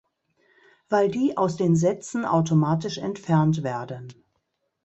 [0.89, 4.11] Weil die aus den Sätzen automatisch entfernt werden.